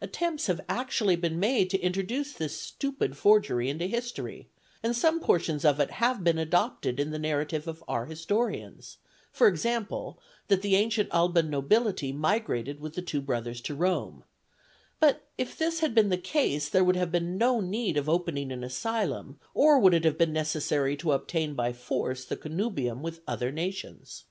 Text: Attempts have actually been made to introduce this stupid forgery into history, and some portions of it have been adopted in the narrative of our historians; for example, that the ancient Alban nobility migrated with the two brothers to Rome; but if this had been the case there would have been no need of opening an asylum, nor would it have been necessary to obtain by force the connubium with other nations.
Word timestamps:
Attempts 0.00 0.48
have 0.48 0.60
actually 0.68 1.14
been 1.14 1.38
made 1.38 1.70
to 1.70 1.78
introduce 1.78 2.32
this 2.32 2.60
stupid 2.60 3.16
forgery 3.16 3.70
into 3.70 3.86
history, 3.86 4.48
and 4.82 4.96
some 4.96 5.20
portions 5.20 5.64
of 5.64 5.78
it 5.78 5.92
have 5.92 6.24
been 6.24 6.38
adopted 6.38 6.98
in 6.98 7.12
the 7.12 7.20
narrative 7.20 7.68
of 7.68 7.84
our 7.86 8.06
historians; 8.06 8.96
for 9.30 9.46
example, 9.46 10.18
that 10.48 10.62
the 10.62 10.74
ancient 10.74 11.08
Alban 11.12 11.48
nobility 11.50 12.10
migrated 12.10 12.80
with 12.80 12.94
the 12.94 13.00
two 13.00 13.20
brothers 13.20 13.60
to 13.60 13.76
Rome; 13.76 14.24
but 14.98 15.28
if 15.38 15.56
this 15.56 15.78
had 15.78 15.94
been 15.94 16.08
the 16.08 16.18
case 16.18 16.68
there 16.68 16.82
would 16.82 16.96
have 16.96 17.12
been 17.12 17.38
no 17.38 17.60
need 17.60 17.96
of 17.96 18.08
opening 18.08 18.50
an 18.50 18.64
asylum, 18.64 19.38
nor 19.54 19.78
would 19.78 19.94
it 19.94 20.02
have 20.04 20.18
been 20.18 20.32
necessary 20.32 20.96
to 20.96 21.12
obtain 21.12 21.54
by 21.54 21.72
force 21.72 22.24
the 22.24 22.36
connubium 22.36 23.02
with 23.02 23.20
other 23.28 23.52
nations. 23.52 24.24